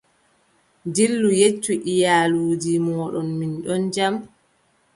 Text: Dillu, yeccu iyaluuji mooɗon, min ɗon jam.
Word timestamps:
Dillu, 0.93 1.29
yeccu 1.39 1.73
iyaluuji 1.93 2.73
mooɗon, 2.85 3.27
min 3.37 3.51
ɗon 3.65 3.83
jam. 3.93 4.15